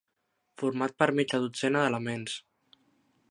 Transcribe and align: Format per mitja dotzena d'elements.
Format 0.61 0.95
per 1.03 1.07
mitja 1.19 1.41
dotzena 1.45 1.83
d'elements. 1.85 2.39